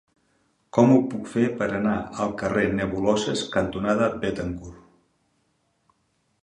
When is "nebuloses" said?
2.79-3.45